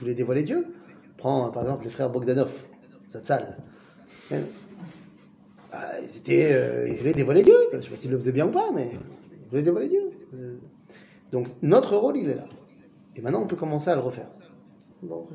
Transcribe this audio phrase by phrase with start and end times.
[0.00, 0.66] voulaient dévoiler Dieu.
[1.16, 2.52] Prends par exemple les frères Bogdanov,
[3.12, 3.56] Zatzal.
[4.32, 4.38] Hein?
[5.72, 5.84] Ah,
[6.28, 7.54] euh, ils, voulaient dévoiler Dieu.
[7.72, 8.90] Je ne sais pas s'ils le faisaient bien ou pas, mais
[9.42, 10.10] ils voulaient dévoiler Dieu.
[10.34, 10.56] Euh,
[11.30, 12.46] donc notre rôle, il est là.
[13.16, 14.28] Et maintenant, on peut commencer à le refaire.
[15.02, 15.26] Bon,